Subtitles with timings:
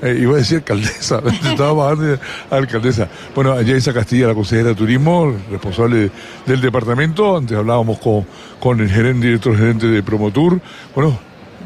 [0.00, 1.20] Eh, iba a decir alcaldesa,
[1.50, 2.20] estaba bajando
[2.52, 3.08] a alcaldesa.
[3.34, 6.12] Bueno, allá Isa Castilla, la consejera de turismo, responsable
[6.46, 7.36] del departamento.
[7.36, 8.24] Antes hablábamos con,
[8.60, 10.60] con el gerente, director gerente de Promotur.
[10.94, 11.18] Bueno,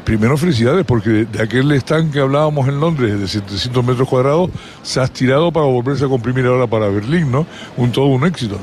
[0.03, 4.49] primero felicidades porque de aquel stand que hablábamos en Londres de 700 metros cuadrados
[4.81, 7.45] se ha estirado para volverse a comprimir ahora para Berlín, ¿no?
[7.77, 8.57] Un todo un éxito.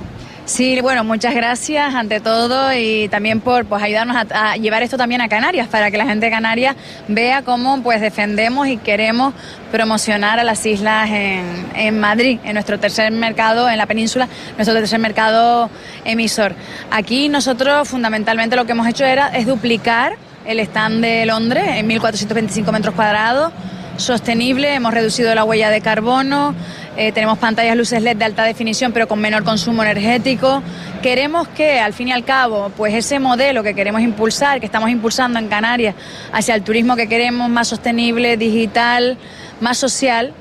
[0.50, 5.20] Sí, bueno, muchas gracias ante todo y también por pues, ayudarnos a, llevar esto también
[5.20, 6.74] a Canarias, para que la gente de Canarias
[7.06, 9.32] vea cómo pues defendemos y queremos
[9.70, 14.74] promocionar a las islas en, en Madrid, en nuestro tercer mercado, en la península, nuestro
[14.74, 15.70] tercer mercado
[16.04, 16.56] emisor.
[16.90, 21.88] Aquí nosotros fundamentalmente lo que hemos hecho era es duplicar el stand de Londres en
[21.88, 23.52] 1.425 metros cuadrados
[24.00, 26.54] sostenible, hemos reducido la huella de carbono,
[26.96, 30.62] eh, tenemos pantallas luces LED de alta definición pero con menor consumo energético.
[31.02, 34.90] Queremos que al fin y al cabo, pues ese modelo que queremos impulsar, que estamos
[34.90, 35.94] impulsando en Canarias
[36.32, 39.16] hacia el turismo que queremos más sostenible, digital,
[39.60, 40.34] más social,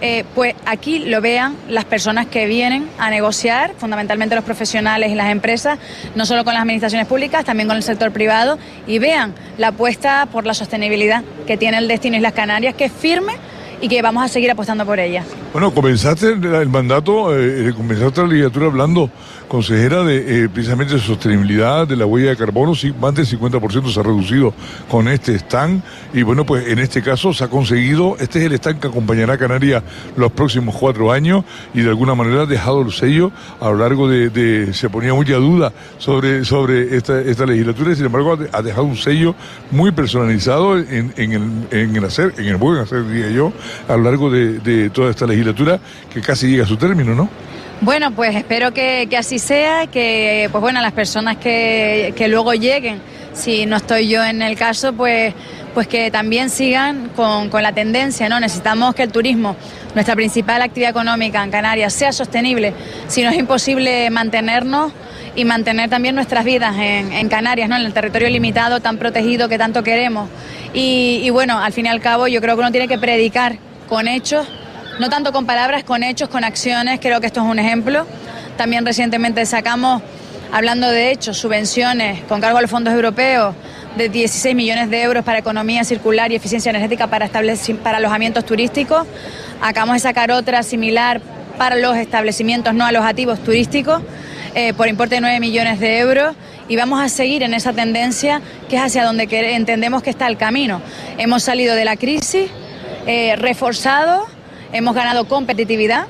[0.00, 5.14] eh, pues aquí lo vean las personas que vienen a negociar, fundamentalmente los profesionales y
[5.14, 5.78] las empresas,
[6.14, 10.26] no solo con las administraciones públicas, también con el sector privado, y vean la apuesta
[10.30, 13.34] por la sostenibilidad que tiene el Destino Islas Canarias, que es firme
[13.80, 15.24] y que vamos a seguir apostando por ella.
[15.52, 19.10] Bueno, comenzaste el mandato, eh, comenzaste la legislatura hablando,
[19.54, 23.88] consejera, de eh, precisamente de sostenibilidad, de la huella de carbono, sí, más del 50%
[23.88, 24.52] se ha reducido
[24.90, 25.80] con este stand
[26.12, 29.34] y bueno, pues en este caso se ha conseguido, este es el stand que acompañará
[29.34, 29.84] a Canarias
[30.16, 33.30] los próximos cuatro años y de alguna manera ha dejado el sello
[33.60, 38.06] a lo largo de, se ponía mucha duda sobre, sobre esta, esta legislatura y sin
[38.06, 39.36] embargo ha dejado un sello
[39.70, 43.52] muy personalizado en, en, el, en el hacer, en el buen hacer, diría yo,
[43.86, 45.78] a lo largo de, toda esta legislatura
[46.12, 47.28] que casi llega a su término, ¿no?
[47.84, 52.98] Bueno, pues espero que, así sea, que pues bueno, las personas que, luego lleguen,
[53.34, 55.34] si no estoy yo en el caso, pues,
[55.74, 58.40] pues que también sigan con, con, la tendencia, ¿no?
[58.40, 59.54] Necesitamos que el turismo,
[59.94, 62.72] nuestra principal actividad económica en Canarias, sea sostenible.
[63.06, 64.90] Si no es imposible mantenernos
[65.36, 67.76] y mantener también nuestras vidas en, Canarias, ¿no?
[67.76, 70.30] en el territorio limitado, tan protegido que tanto queremos.
[70.72, 73.58] Y, bueno, al fin y al cabo yo creo que uno tiene que predicar
[73.90, 74.46] con hechos,
[74.98, 78.06] no tanto con palabras, con hechos, con acciones, creo que esto es un ejemplo.
[78.56, 80.02] También recientemente sacamos,
[80.52, 83.54] hablando de hechos, subvenciones con cargo a los fondos europeos
[83.96, 89.06] de 16 millones de euros para economía circular y eficiencia energética para, para alojamientos turísticos.
[89.60, 91.20] Acabamos de sacar otra similar
[91.58, 94.02] para los establecimientos no alojativos turísticos
[94.54, 96.36] eh, por importe de 9 millones de euros
[96.68, 100.36] y vamos a seguir en esa tendencia que es hacia donde entendemos que está el
[100.36, 100.80] camino.
[101.18, 102.50] Hemos salido de la crisis
[103.06, 104.26] eh, reforzado,
[104.74, 106.06] hemos ganado competitividad,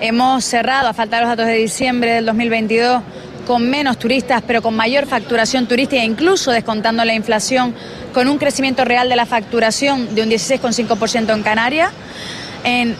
[0.00, 3.02] hemos cerrado, a falta de los datos de diciembre del 2022,
[3.44, 7.74] con menos turistas, pero con mayor facturación turística, incluso descontando la inflación,
[8.14, 11.90] con un crecimiento real de la facturación de un 16,5% en Canarias.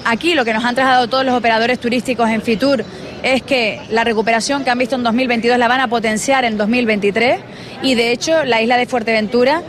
[0.04, 2.84] Aquí lo que nos han trasladado todos los operadores turísticos en Fitur
[3.22, 7.38] es que la recuperación que han visto en 2022 la van a potenciar en 2023
[7.82, 9.62] y de hecho la isla de Fuerteventura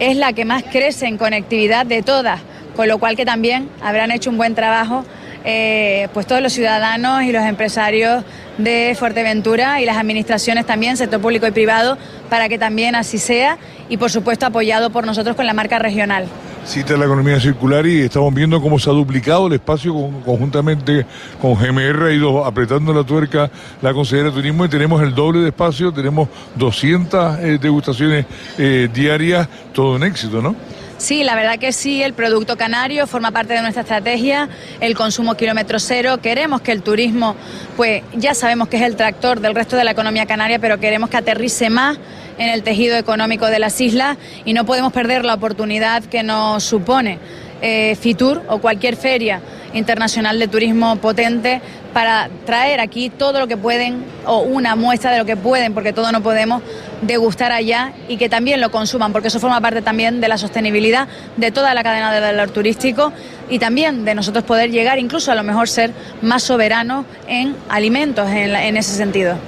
[0.00, 2.40] es la que más crece en conectividad de todas,
[2.76, 5.04] con lo cual que también habrán hecho un buen trabajo
[5.48, 8.24] eh, pues todos los ciudadanos y los empresarios
[8.58, 11.96] de Fuerteventura y las administraciones también, sector público y privado,
[12.28, 13.56] para que también así sea
[13.88, 16.26] y por supuesto apoyado por nosotros con la marca regional
[16.66, 19.94] cita la economía circular y estamos viendo cómo se ha duplicado el espacio
[20.24, 21.06] conjuntamente
[21.40, 23.48] con GMR, ha ido apretando la tuerca
[23.80, 28.26] la consejera de turismo y tenemos el doble de espacio, tenemos 200 eh, degustaciones
[28.58, 30.56] eh, diarias, todo un éxito, ¿no?
[30.98, 34.48] Sí, la verdad que sí, el producto canario forma parte de nuestra estrategia,
[34.80, 37.36] el consumo kilómetro cero, queremos que el turismo,
[37.76, 41.10] pues ya sabemos que es el tractor del resto de la economía canaria, pero queremos
[41.10, 41.98] que aterrice más
[42.38, 46.64] en el tejido económico de las islas y no podemos perder la oportunidad que nos
[46.64, 47.18] supone
[47.60, 49.40] eh, FITUR o cualquier feria
[49.74, 51.60] internacional de turismo potente
[51.96, 55.94] para traer aquí todo lo que pueden o una muestra de lo que pueden, porque
[55.94, 56.60] todo no podemos
[57.00, 61.08] degustar allá y que también lo consuman, porque eso forma parte también de la sostenibilidad
[61.38, 63.14] de toda la cadena de valor turístico
[63.48, 65.90] y también de nosotros poder llegar incluso a lo mejor ser
[66.20, 69.38] más soberanos en alimentos en, en ese sentido.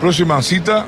[0.00, 0.86] Próxima cita,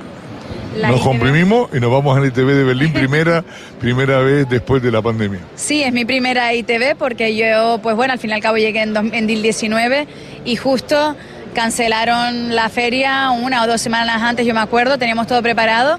[0.82, 3.44] nos comprimimos y nos vamos al ITV de Berlín, primera,
[3.80, 5.40] primera vez después de la pandemia.
[5.56, 8.82] Sí, es mi primera ITV porque yo, pues bueno, al fin y al cabo llegué
[8.82, 10.06] en 2019
[10.46, 11.14] y justo
[11.54, 15.98] cancelaron la feria una o dos semanas antes, yo me acuerdo, teníamos todo preparado,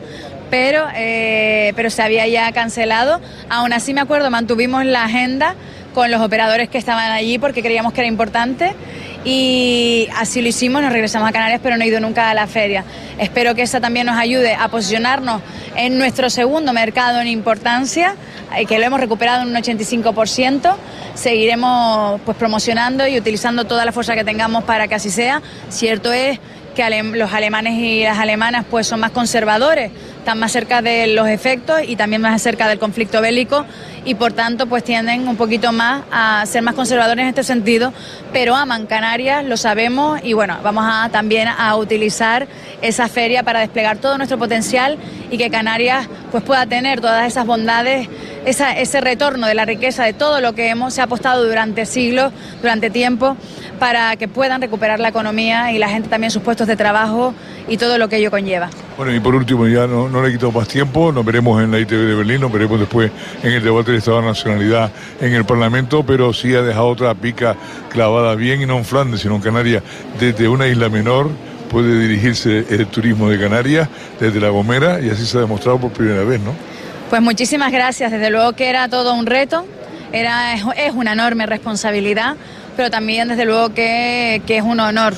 [0.49, 3.19] pero, eh, pero se había ya cancelado.
[3.49, 5.55] Aún así me acuerdo, mantuvimos la agenda
[5.93, 8.73] con los operadores que estaban allí porque creíamos que era importante
[9.25, 12.47] y así lo hicimos, nos regresamos a Canarias, pero no he ido nunca a la
[12.47, 12.85] feria.
[13.19, 15.41] Espero que esa también nos ayude a posicionarnos
[15.75, 18.15] en nuestro segundo mercado en importancia,
[18.67, 20.75] que lo hemos recuperado en un 85%.
[21.15, 25.41] Seguiremos pues promocionando y utilizando toda la fuerza que tengamos para que así sea.
[25.69, 26.39] Cierto es
[26.77, 31.27] que los alemanes y las alemanas pues son más conservadores, están más cerca de los
[31.27, 33.65] efectos y también más cerca del conflicto bélico
[34.05, 37.93] y por tanto pues tienden un poquito más a ser más conservadores en este sentido,
[38.31, 42.47] pero aman Canarias, lo sabemos y bueno, vamos a también a utilizar
[42.83, 44.99] esa feria para desplegar todo nuestro potencial
[45.31, 48.07] y que Canarias pues pueda tener todas esas bondades,
[48.47, 53.35] ese retorno de la riqueza de todo lo que hemos apostado durante siglos, durante tiempo
[53.79, 57.33] para que puedan recuperar la economía y la gente también sus puestos de trabajo
[57.67, 58.69] y todo lo que ello conlleva.
[58.95, 61.79] Bueno, y por último, ya no, no le quito más tiempo, nos veremos en la
[61.79, 63.11] ITV de Berlín, nos veremos después
[63.43, 67.13] en el debate del Estado de Nacionalidad en el Parlamento, pero sí ha dejado otra
[67.13, 67.55] pica
[67.89, 69.83] clavada bien, y no en Flandes, sino en Canarias,
[70.19, 71.29] desde una isla menor
[71.69, 73.89] puede dirigirse el turismo de Canarias,
[74.19, 76.53] desde La Gomera, y así se ha demostrado por primera vez, ¿no?
[77.09, 79.65] Pues muchísimas gracias, desde luego que era todo un reto,
[80.11, 82.35] era, es una enorme responsabilidad
[82.77, 85.15] pero también desde luego que, es un honor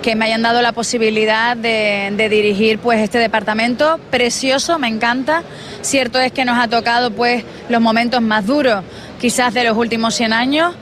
[0.00, 3.98] que me hayan dado la posibilidad de, dirigir pues este departamento.
[4.10, 5.42] Precioso, me encanta.
[5.82, 8.82] Cierto es que nos ha tocado pues los momentos más duros
[9.20, 10.74] quizás de los últimos 100 años,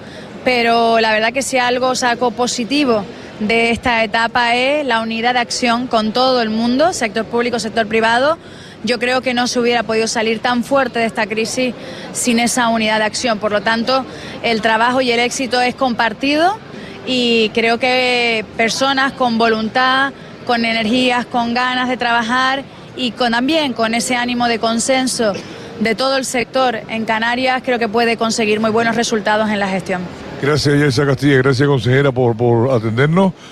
[0.45, 3.05] pero la verdad que si algo saco positivo
[3.41, 7.87] de esta etapa es la unidad de acción con todo el mundo, sector público, sector
[7.87, 8.39] privado,
[8.85, 11.75] yo creo que no se hubiera podido salir tan fuerte de esta crisis
[12.13, 13.39] sin esa unidad de acción.
[13.39, 14.05] Por lo tanto,
[14.43, 16.59] el trabajo y el éxito es compartido
[17.07, 20.13] y creo que personas con voluntad,
[20.47, 22.65] con energías, con ganas de trabajar
[22.97, 25.33] y con, también con ese ánimo de consenso
[25.81, 29.69] de todo el sector en Canarias, creo que puede conseguir muy buenos resultados en la
[29.69, 30.03] gestión.
[30.43, 31.39] Gracias, Yelsa Castilla.
[31.39, 33.33] Gracias, consejera, por, por atendernos.